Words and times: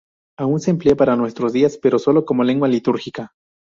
Aún 0.39 0.59
se 0.59 0.71
emplea 0.71 0.95
en 0.99 1.17
nuestros 1.19 1.53
días, 1.53 1.77
pero 1.79 1.99
sólo 1.99 2.25
como 2.25 2.43
lengua 2.43 2.67
litúrgica. 2.67 3.33